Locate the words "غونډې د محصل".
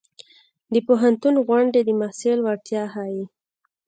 1.47-2.37